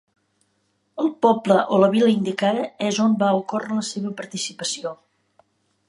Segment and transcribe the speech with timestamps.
[1.03, 4.99] El poble o la vila indicada és on va ocórrer la seva participació.